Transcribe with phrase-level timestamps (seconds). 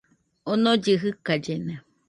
[0.51, 1.75] Onollɨ jɨkallena